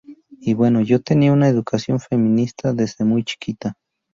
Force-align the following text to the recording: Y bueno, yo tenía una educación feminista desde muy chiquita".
Y 0.39 0.55
bueno, 0.55 0.81
yo 0.81 0.99
tenía 1.03 1.31
una 1.31 1.47
educación 1.47 1.99
feminista 1.99 2.73
desde 2.73 3.05
muy 3.05 3.23
chiquita". 3.23 3.75